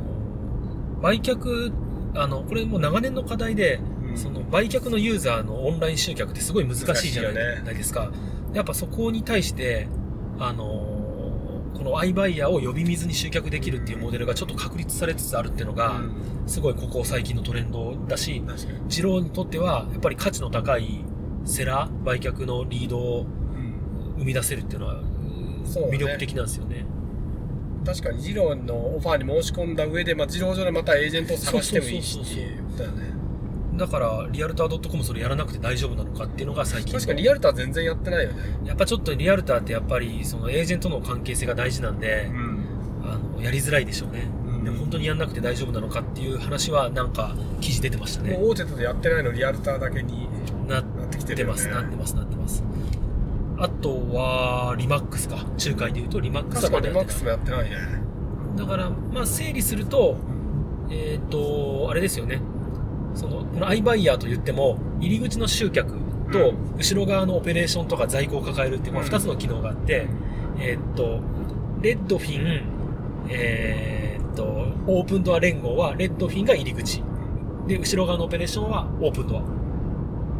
[1.00, 1.72] 売却、
[2.14, 8.10] あの、これもう長年の課題で、うんその売却のユーザーのオンライン集客ってすごい難しいじゃない,、ですか。
[8.54, 9.86] やっぱそこに対して、
[10.38, 10.87] あの、
[11.78, 16.12] このアイバイヤーを呼び水に集客できるっていうモデルがちょっと確立されつつあるっていうのが、うん
[16.48, 18.80] すごいここ最近のトレンドだし、確かに。
[18.88, 21.04] 二郎にとってはやっぱり価値の高い
[21.44, 25.02] セラー、売却のリードをうん生み出せるっていうのは、
[25.66, 26.86] 魅力的なんですよね。
[27.84, 33.12] 確かに、ジローのオファーに申し込んだ上で、まあ、ジロー上でまたエージェントを探してもいいしっていうだよね。
[33.78, 36.98] だから、リアルター .com それやらなくて大丈夫なのかっていうのが最近の。
[36.98, 38.38] 確かにリアルター全然やってないよね。
[38.66, 42.78] やっぱちょっとリアルターってやっぱりそのエージェントの関係性が大事なんで、ん。
[43.04, 50.28] あのやりづらいでしょうね、うんでも本当にやんなくて大丈夫なのかっていう話はなんか記事出てましたねもう大手とやってないのリアルターだけに
[50.66, 51.52] なってきててるよね。
[51.52, 52.64] ますなってますなってます
[53.56, 57.76] あとはリマックスか仲介でいうとリマックスまだやってにマックスもやってないね。
[58.56, 60.16] だからまあ整理すると
[60.90, 62.40] えっ、とあれですよね
[63.18, 65.94] そのこのアイバイヤーと言っても入り口の集客
[66.32, 70.06] と後ろ側のオペレーションとか在庫を抱えるっていう、まあ、うん2つの機能があって、
[70.60, 71.20] えーっと、
[71.82, 72.62] レッドフィン、
[73.28, 74.44] えーっと、
[74.86, 77.02] オープンドア連合は、レッドフィンが入り口。
[77.66, 79.42] で、後ろ側のオペレーションはオープンドア。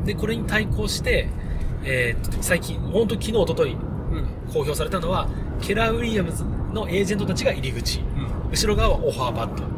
[0.05, 1.29] で、これに対抗して、
[1.85, 4.53] えーっと、最近、本当昨日、一昨日うん。
[4.53, 5.29] 公表されたのは、
[5.61, 8.01] ケラー・ウィリアムズのエージェントたちが入り口。
[8.01, 8.51] うん。
[8.51, 9.78] 後ろ側はオファーパッド。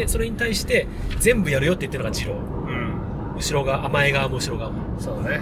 [0.00, 0.06] うん。
[0.06, 0.86] で、それに対して、
[1.18, 2.36] 全部やるよって言ってるのがジロー。
[2.36, 3.34] うん。
[3.36, 5.00] 後ろ側、前側も後ろ側も。
[5.00, 5.40] そうね。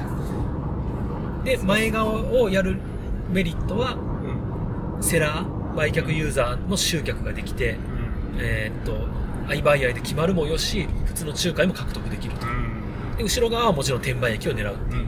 [1.44, 2.78] で、前側をやる
[3.30, 5.02] メリットは、うん。
[5.02, 8.38] セラー、売却ユーザーの集客ができて、うん。
[8.38, 8.96] えーっと、
[9.48, 12.46] アイバイアイで決まるもよし、普通の仲介も獲得できると。
[13.18, 14.98] で、後ろ側はもちろん転売益を狙ううん。
[14.98, 15.04] うん。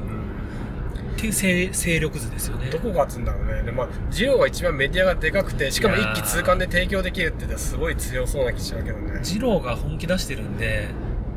[1.16, 2.78] っていう勢勢力図ですよねど。
[2.78, 3.62] こが勝つんだろうね。
[3.62, 9.05] で、まあ、ジオが一番メディアがでかくて、しかも一気通貫で提供できるってすごい強そうな気しちゃうけどね。
[9.26, 10.88] ジローが本気出してるんで、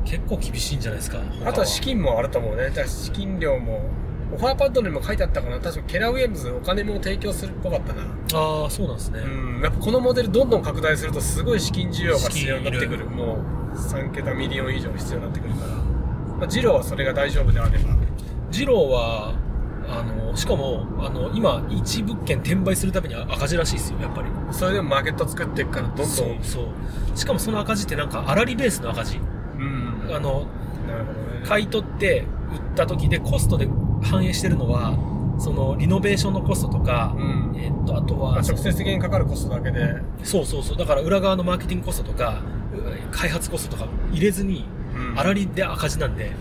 [0.05, 1.19] 結構厳しいんじゃないですか。
[1.43, 2.71] あとは資金もあると思うね。
[2.85, 3.81] 資金量も、
[4.31, 5.59] Offerpad にも書いてあったかな。
[5.59, 8.03] 確か Keller Williams お金も提供するっぽかったな。
[8.33, 9.21] ああ、そうなんですね。
[9.21, 9.61] うん。
[9.63, 13.05] やっぱこのモデルどんどん拡大するとすごい資金需要が必要になってくる。
[13.07, 13.39] も
[13.73, 15.67] う3桁 million 以上必要になってくるから。
[15.73, 17.95] まあ、 Zillow はそれが大丈夫であれば。
[18.51, 19.33] Zillow は、
[19.91, 24.29] あの、しかも、あの、今、一物件転売するために赤字らしいですよ、やっぱり。
[24.51, 26.07] それでもマーケット作っていくからどんどん。
[26.07, 27.17] そうそう。
[27.17, 29.17] しかもその赤字ってなんか、粗利ベースの赤字。
[29.17, 30.15] うん。
[30.15, 30.45] あの、
[30.87, 31.41] なるほどね。
[31.45, 33.67] 買い取って売った時でコストで
[34.01, 34.97] 反映してるのは、
[35.39, 39.95] そのリノベーションのコストとか、うんえっと、あとは、まあ、直接的にかかるコストだけで。
[40.23, 42.41] そうそうそう、だから裏側のマーケティングコストとか、
[42.73, 46.31] う開発コストとか入れずに、うん粗利で赤字なんで、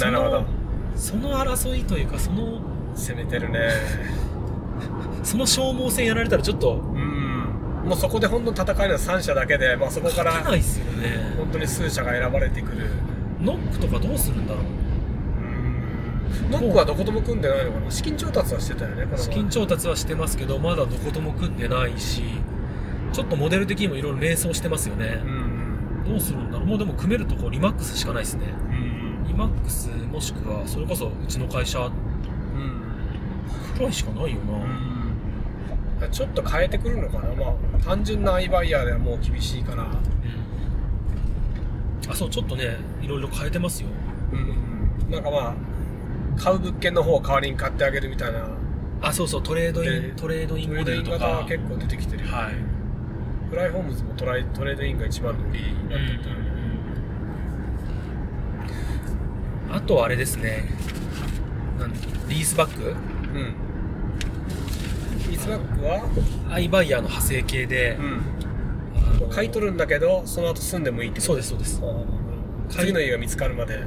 [0.00, 0.44] なるほど。
[0.96, 2.60] その争いというか、その、
[2.94, 3.70] 攻めてるね。
[5.22, 7.88] その消耗戦やられたらちょっと、うん。
[7.88, 11.34] もうそこで本当に戦えるのは3社だけで、まあそこか勝てならいっすよね。
[11.36, 12.90] 本当に数社が選ばれてくる。
[13.40, 14.62] ノックとかどうするんだろう。
[16.50, 22.22] ノックはどことも組んでないのかな資金調達はしてたよね、資金調達はしてますけど、まだどことも組んでないし、
[23.12, 25.26] ちょっとモデル的にもいろいろ迷走してますよねう。
[25.26, 26.04] ん。
[26.04, 26.66] どうするんだろう。
[26.66, 28.46] もうでも組めるとこリマックスしかないですね。
[28.70, 29.26] うん。
[29.26, 31.92] リマックスもしくは、それこそうちの会社うん。
[33.80, 34.58] くらいしかないよな。
[36.04, 36.10] うん。
[36.10, 39.84] ちょっと変えてくるのかなまあ、単純なアイバイヤーではもう厳しいから。
[39.84, 39.90] うん
[42.08, 43.88] あ、そう、ちょっとね、いろいろ変えてますよ。
[44.32, 45.10] うん。
[45.10, 45.54] なんかまあ、
[46.36, 48.48] 買う物件の方を代わりに買ってあげるみたいな。
[49.00, 51.48] あ、そうそう、 trade-in、trade-in モデル trade-in 型はか。
[51.48, 52.32] 結構出てきてるよね。
[52.32, 52.54] はい。
[53.50, 56.50] Flyhomes もトライ trade-in が一番の売りになってたよね。
[59.72, 60.64] あとはあれですね
[61.78, 61.92] なん
[62.28, 62.96] リースバック
[63.34, 63.54] うん。
[65.30, 66.08] リースバックは、
[66.50, 68.20] iBuyer の派生系で、ん、
[68.96, 71.82] あの買い取るんだけどその後住んでもいいってそうですそうです。
[72.68, 73.80] 次の家が見つかるまで。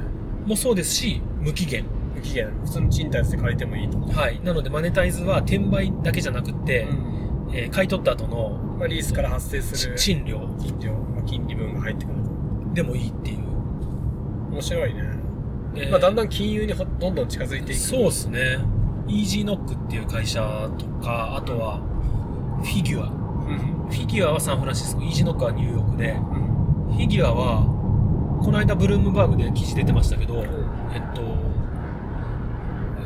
[0.46, 1.84] もそうですし無期限。
[2.14, 2.50] 無期限。
[2.64, 4.40] 普通の賃貸して借りてもいいと、はい。
[4.42, 6.86] なのでマネタイズは転売だけじゃなくって、
[7.52, 10.40] えー買い取った後のまあ、リースから発生する賃料。
[10.60, 12.74] 金料、まあ、金利分が入ってくると。
[12.74, 13.38] でもいいっていう、
[14.50, 15.02] 面白いね、
[15.76, 15.90] えー。
[15.90, 17.80] まあ、だんだん金融にほどんどん近づいていく。
[17.80, 18.58] そうですね
[19.08, 20.40] イージーノックっていう会社
[20.78, 21.80] とかあとは
[22.62, 23.08] フィギュア。
[23.08, 23.58] うん。
[23.90, 25.02] フィギュアはサンフランシスコ。
[25.02, 26.10] イージーノックはニューヨークで。
[26.12, 26.94] うん。
[26.94, 27.62] フィギュアは
[28.42, 30.38] この間ブルームバーグで記事出てましたけど、ん。
[30.38, 31.22] えっと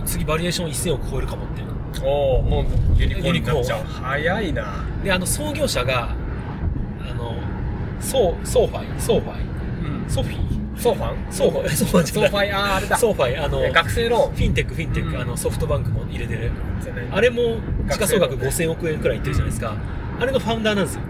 [0.04, 1.68] 次バリエーション1000億超えるかもっていう。
[2.04, 2.64] おおもう
[2.96, 3.84] ユニコーンになっちゃう。
[3.84, 4.84] 早いな。
[5.02, 7.34] であの創業者があの
[8.00, 9.42] ソーソーファイソーファイ
[10.02, 10.10] うん。
[10.10, 11.32] ソフィーソーファン？
[11.32, 12.96] ソー ファイソーファイソーファイあーあれだ。
[12.96, 15.20] ソーファイあのえ学生ロフィンテックフィンテック、うん。
[15.20, 16.50] あのソフトバンクも入れてる。
[16.80, 19.74] ーンあれも時価総額学生5000億円くらいいってるじゃないですか。
[20.20, 21.00] あれの founder なんですよ。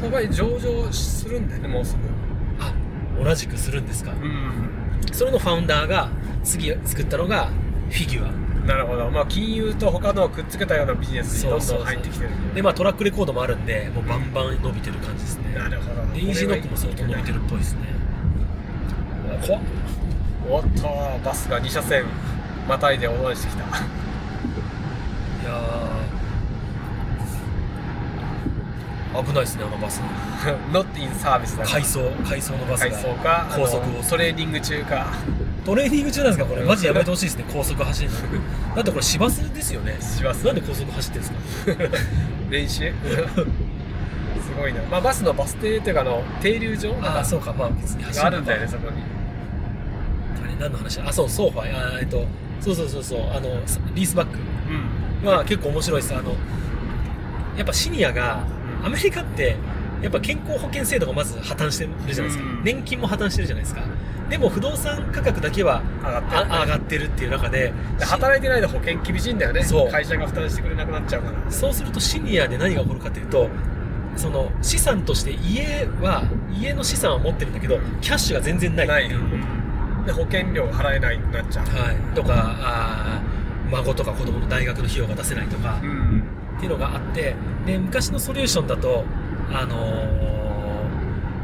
[0.00, 2.64] SoFi 上場するんだよねもうすぐ。
[2.64, 2.72] あ
[3.24, 4.12] 同じくするんですか。
[4.12, 5.14] うん。
[5.14, 6.08] それの founder が
[6.44, 7.48] 次作ったのが
[7.90, 8.66] Figure。
[8.66, 9.08] なるほど。
[9.10, 12.62] まあ金融と他のをくっつけたようなビジネスにどんどん入ってきてるで。
[12.62, 15.54] まあ track record もあるんでもうバンバン伸びてる感じですね。
[15.54, 16.14] なるほど。
[16.14, 17.80] で EasyKnock も相当伸びてるっぽいですね
[19.46, 19.62] 怖っ
[20.48, 22.04] おっとバスが2車線
[22.68, 23.62] またいで横断してきた。
[23.64, 23.68] い
[25.44, 29.24] やー。
[29.24, 30.00] 危ないですねあのバス。
[30.72, 31.80] ノットインサービスだから。
[31.80, 32.90] 回送回送のバス回
[33.24, 34.02] が高速を。
[34.02, 35.06] トレーニング中か。
[35.64, 36.62] トレーニング中なんですかこれ。
[36.64, 38.16] マジやめてほしいですね高速走るの。
[38.76, 39.96] だってこれ市バスですよね。
[40.00, 40.44] 市バス。
[40.44, 41.34] なんで高速走ってるんで
[41.82, 41.98] すか？
[42.50, 42.92] 練習？
[42.92, 42.92] す
[44.60, 44.80] ごいな。
[44.90, 46.94] まあバスのバス停というかあの停留所？
[47.02, 47.52] ああそうか。
[47.52, 48.96] まあ別に走があるんだよねそそこに
[50.58, 51.00] 何の話？
[51.00, 52.24] あそう SoFi あえっと
[52.60, 53.20] そうそうそうそう。
[53.30, 53.50] あの
[53.94, 54.38] リースバック。
[55.22, 55.28] うん。
[55.28, 56.14] は結構面白いです。
[56.14, 56.34] あの
[57.56, 58.44] やっぱシニアが
[58.80, 58.86] うん。
[58.86, 59.56] アメリカって
[60.02, 63.82] やっぱ健康保険制度がまず破綻してるじゃないですか、うん年金も破綻してるじゃないですか。
[64.28, 66.38] でも不動産価格だけは上がってる。
[66.52, 69.62] あ上がってるっていう中でで働いてないと保険厳しいんだよね。
[69.62, 69.90] そう。
[69.90, 71.50] 会社が負担してくれなくなっちゃうから。
[71.50, 73.48] そうするとシニアで何が起こるかというと
[74.16, 78.88] その資産として家は家の資産は持ってるんだけどキャッシュが全然ない。
[78.88, 79.08] ない
[80.06, 81.66] で保険料払えないくなっちゃう。
[81.66, 86.22] はい、とかあー孫とか子供の大学の費用が出せないとかうん。
[86.56, 87.34] っていうのがあって
[87.66, 89.04] で昔のソリューションだと、
[89.52, 90.36] あのー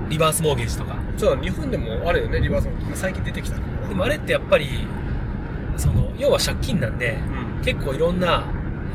[0.08, 0.96] リバースモーゲージとか。
[1.16, 3.56] そう日本でもあるよねリバースも最近出てきた
[3.88, 4.86] でもあれってやっぱり
[5.76, 7.18] その要は借金なんで
[7.56, 7.64] うん。
[7.64, 8.44] 結構いろんな、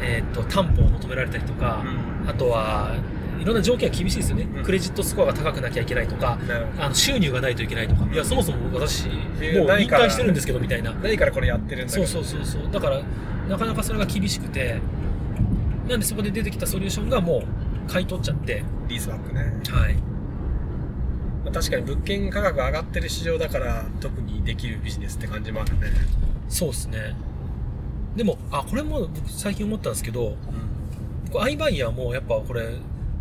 [0.01, 1.83] えー、と担保を求められたりとか、
[2.27, 2.95] あとは
[3.39, 4.63] いろんな条件が厳しいですよね、うん。
[4.63, 6.37] クレジットスコアが高くなきゃいけないとか
[6.77, 9.17] あの収入がないといけないとか、いやそもそも私もう
[9.81, 10.93] 引退してるんですけどみたいな。
[10.93, 12.07] 何からこれやってるんだけど。
[12.07, 12.71] そうそうそうそう。
[12.71, 13.01] だから
[13.47, 14.81] なかなかそれが厳しくて。
[15.87, 18.61] なんでそこで出てきたソリューションがもう買い取っちゃって。
[18.89, 19.93] リースバックね、はい。
[21.45, 25.87] まあ、確かに物件価格上がってる市場だから特にできるビジネスって感じもあるね。
[26.49, 27.15] そうですね。
[28.17, 30.35] でもあこれも僕最近思ったんですけど
[31.31, 32.67] 僕アイバイヤーもやっぱこれ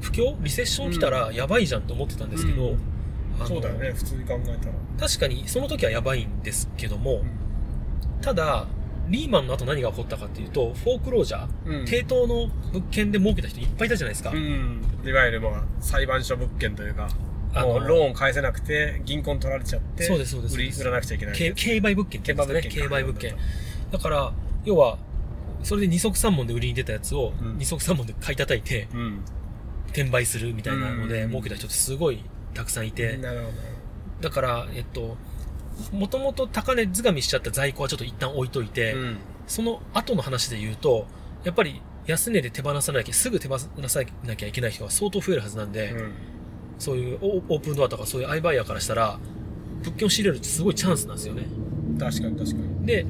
[0.00, 0.36] 不況？
[0.42, 2.78] リセッション来たらやばいじゃんと思ってたんですけど、うん。
[3.46, 3.92] そうだよね。
[3.92, 7.22] 普通に考えたら、確かにその時はやばいんですけども、
[8.22, 8.66] ただ
[9.08, 11.84] リーマンの後何が起こったかっていうとフォークロージャー、うん。
[11.84, 14.80] 抵当の物件で儲けた人いっぱいいたじゃないですか、うん。
[15.04, 17.08] いわゆるまあ裁判所物件というか
[17.54, 20.54] あのもうローン返せなくて銀行に取られちゃってそうですそうです。
[20.56, 21.34] 売り売らなくちゃいけない。
[21.36, 23.92] 競競売物件って言うんですね競売物件競売物件。
[23.92, 24.32] だから
[24.64, 24.98] 要は
[25.62, 27.58] それで二足三門で売りに出たやつをうん。
[27.58, 29.20] 二足三門で買い叩いてうん
[29.96, 31.30] 転売するみたいなのでうん。
[31.30, 32.22] 儲けた人ってすごい
[32.54, 33.18] たくさんいて。
[34.20, 35.16] だからえっと
[35.92, 39.16] もともと高値掴みしちゃった在庫はちょっと一旦置いといて、ど、うん。
[39.46, 41.06] その後の話で言うと
[41.44, 43.68] やっぱり安値で手放さなきゃすぐ手放さ
[44.24, 46.12] なきゃいけない人が相当増えるはずなんで、うん。
[46.78, 49.18] そういうオオープンドアとかそういうアイバイヤーからしたら
[49.82, 51.46] 物件を仕入れるってすごいチャンスなんですよね。
[51.98, 52.86] 確かに確かに。
[52.86, 53.06] で、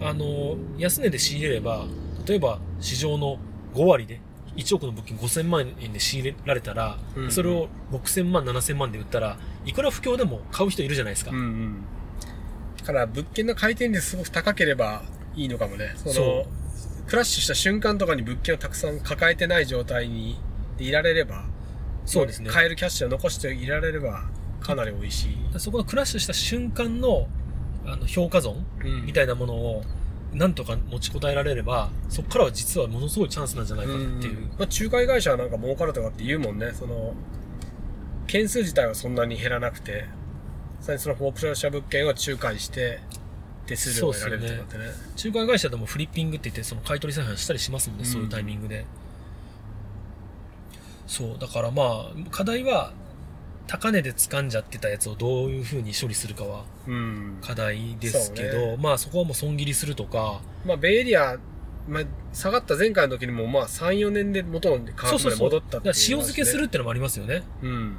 [0.00, 1.86] あの、安値で仕入れれば、
[2.26, 3.38] 例えば市場の
[3.74, 4.20] 5割で、
[4.56, 11.30] 1億の物件5000万円で仕入れられたら、うんそれを6000万、7000万で売ったら、いくら不況でも買う人いるじゃないですか。
[11.30, 11.84] うんうん。
[12.78, 15.02] だから物件の回転率すごく高ければ
[15.36, 15.92] いいのかもね。
[15.96, 16.46] そのそ
[17.06, 20.38] クラッシュした瞬間とかに物件をたくさん抱えてない状態に
[20.78, 21.44] いられれば
[22.06, 22.50] そうですね。
[22.50, 24.24] 買えるキャッシュを残していられれば
[24.60, 27.26] かなり美味しい、そこのクラッシュした瞬間の、
[27.86, 29.06] あの、評価損うん。
[29.06, 29.82] みたいなものを、
[30.32, 34.46] なんとか持ちこたえられれば、そこからは実はものすごいチャンスなんじゃないかっていう。
[34.58, 36.72] まあ、仲介会社はなんか儲かるとかって言うもんね。
[36.72, 37.14] その
[38.26, 40.04] 件数自体はそんなに減らなくて
[40.80, 43.00] さらにそのフォークション物件を仲介して
[43.66, 44.84] 手数料が得られるとかってね。
[45.24, 48.86] 仲介会社でもフリッピングって言ってその買い取り再販したりしますもんね、うんそういうタイミングで。
[51.08, 52.92] そうだからまあ課題は
[53.70, 57.38] 高値で掴んじゃってたやつをどういうふうに処理するかはうん。
[57.40, 61.38] 課題ですけど、そうねまあそこはもう損切りするとかまあ、ベイエリア、
[61.88, 62.02] まあ、
[62.32, 67.96] 下がった前回の時にも、まあ、3、4年で元の価格まで戻ったっていう、だから塩漬けするってのもありますよねうん。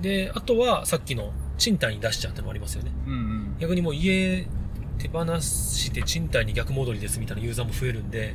[0.00, 3.56] であとはさっきの賃貸に出しちゃうってのもありますよねうんうん。
[3.58, 4.48] 逆にもう家
[4.96, 8.34] 手放して賃貸に逆戻りですみたいなユーザーも増えるんで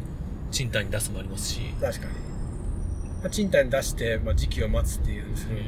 [0.52, 2.33] 賃貸に出すもありますし確かに。
[3.24, 5.68] まあ、賃貸に出して、まあ、時期を待つっていうするのか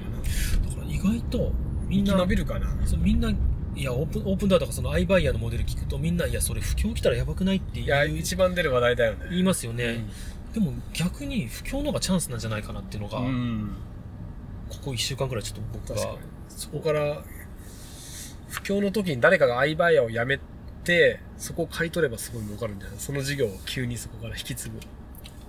[0.67, 0.69] な。
[0.69, 1.51] だから意外と
[1.87, 2.67] みんな延びるかな。
[2.85, 3.31] そうみんな
[3.75, 9.27] いやオープンオープンドアとかそのアイバイヤーのモデル聞くとみんないやそれ不況来たらやばくないっていや、言う一番出る話題だよね。
[9.29, 10.09] 言いますよね、うん
[10.55, 13.71] でも逆に不況の方がチャンスなんじゃないかなっていうのが、うん。
[14.69, 16.15] ここ1週間くらいちょっと僕が。
[16.47, 17.25] そこから、
[18.47, 20.39] 不況の時に誰かがアイバイヤーを辞め
[20.85, 22.99] て、そこを買い取ればすごい儲かるんじゃない？
[22.99, 24.79] その事業を急にそこから引き継ぐ。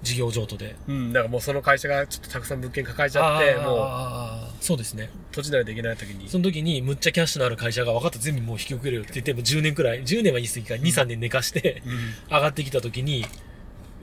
[0.03, 1.13] 事業譲渡でうん。
[1.13, 6.29] だからもうその会社がちょっとたくさん物件抱えちゃって、もうそうですね土地なりできない時に。
[6.29, 12.37] その時にむっちゃキャッシュのある会社が分かった全部もう引き受けるよって言っても10年くらい10年は言い過ぎか23年寝かしてうん。
[12.37, 13.25] 上がってきた時に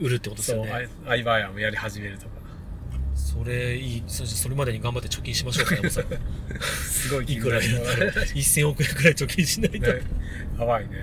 [0.00, 2.44] 売るってことですそう、よねアイアイバイヤーもやり始めるとか。
[3.14, 6.04] それいいそそれまでに頑張って貯金しましょうか 山本さん
[6.60, 10.02] すごいいくらやったら1000億円くらい貯金しないと、ね、
[10.58, 11.02] やばいね。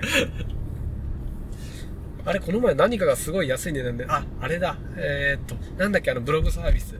[2.24, 4.76] あれ、この前何かがすごい安い値段で、あ、あれだ。
[4.96, 6.94] えーっと、なんだっけ、あのブログサービス。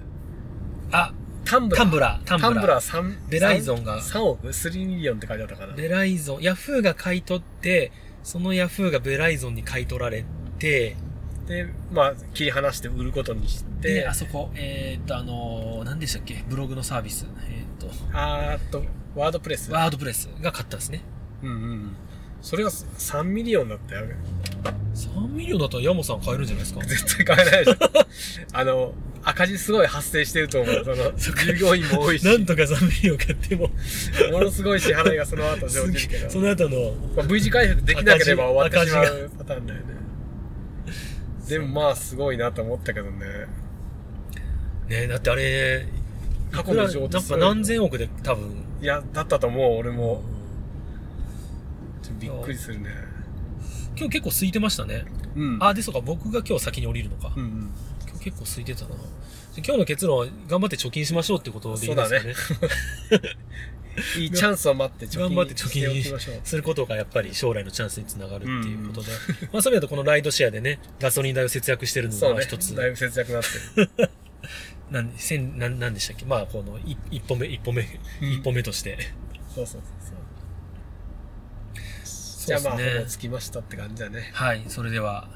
[0.90, 1.12] あ
[1.44, 5.74] Tumblr。Tumblr Tumblr Tumblr 3、ベライゾンが3億 ?3 million って書いてあったかな。
[5.74, 10.24] ベライゾンヤフーが買い取ってそのヤフーがベライゾンに買い取られ
[10.58, 10.96] て
[11.46, 16.44] で、まあ、切り離して売ることにして、であそこえーっとあのー何でしたっけ？
[16.48, 18.84] ブログのサービスえーっとあーっと、
[19.16, 21.02] WordPress。WordPress が買ったんですね
[21.42, 21.96] うんうん。
[22.42, 24.06] それが3 million だったよ。
[24.94, 26.84] 3 million だったら山本さん買えるんじゃないですか？
[26.84, 27.76] 絶対買えないでしょ。
[28.52, 30.84] あの、赤字すごい発生してると思う。
[30.84, 32.26] その、 従業員も多いし。
[32.26, 33.70] なんとか3 million 買っても
[34.32, 36.30] ものすごい支払いがその後生じるけど。
[36.30, 39.86] その後のまあ、V 字回復できなければ終わってしまうパターンだよね。
[41.48, 43.26] でもまあすごいなと思ったけどね。
[44.88, 45.86] ねだってあれ
[46.50, 50.24] 過去の情なんか何千億で多分いや、だったと思う、俺も。
[52.18, 52.90] びっくりするね。
[53.96, 55.04] 今日結構空いてましたね
[55.36, 55.58] うん。
[55.60, 57.72] あでそうか僕が今日先に降りるのか、うんうん。
[58.08, 58.94] 今日結構空いてたなで
[59.58, 62.34] 今日の結論は頑張って貯金しましょうってことでいいですかね
[64.18, 66.40] いいチャンスを待って貯金頑張って貯金きましょう。
[66.42, 69.08] することがやっぱり将来のチャンスにつながるっていうことで、
[69.52, 72.74] まあそういうとこのライドシェアでねガソリン代を節約してるのが一つ、。
[72.74, 74.10] だいぶ節約になってる。
[74.90, 76.24] なん千なんなんでしたっけ？
[76.24, 77.82] まあこの一一歩目一歩目、
[78.22, 78.96] うん一歩目として
[79.54, 80.01] そうそうそう
[82.46, 84.30] じゃあまあ、ねほぼつきましたって感じだね。
[84.32, 85.28] はいそれでは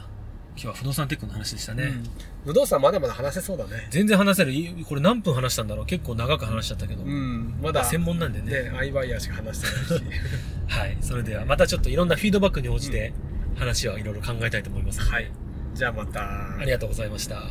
[0.56, 2.04] 今日は不動産テックの話でしたね、うん
[2.46, 3.88] 不動産まだまだ話せそうだね。
[3.90, 7.58] 全然話せるいこれ何分話したんだろう結構長く話しちゃったけど、うん。
[7.60, 10.04] まだ、専門なんでねね、アイバイヤーしか話してないし。
[10.68, 13.12] はいそれではまたちょっといろんなフィードバックに応じて
[13.56, 15.32] 話はいろいろ考えたいと思いますので、はい。
[15.74, 16.20] じゃあまた。
[16.20, 17.42] ありがとうございました